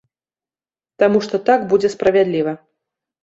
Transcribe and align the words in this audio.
Таму 1.03 1.19
што 1.27 1.35
так 1.51 1.67
будзе 1.73 1.91
справядліва. 1.97 2.53